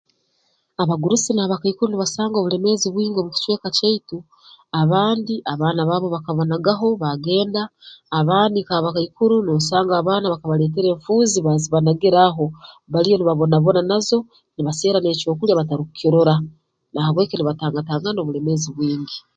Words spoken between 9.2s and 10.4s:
noosanga abaana